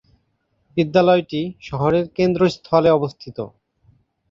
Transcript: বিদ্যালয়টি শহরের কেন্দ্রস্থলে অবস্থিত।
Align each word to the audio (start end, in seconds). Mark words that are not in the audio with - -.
বিদ্যালয়টি 0.77 1.41
শহরের 1.61 2.05
কেন্দ্রস্থলে 2.17 2.89
অবস্থিত। 2.91 3.37